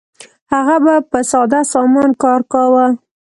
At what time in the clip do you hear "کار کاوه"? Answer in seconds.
2.23-2.85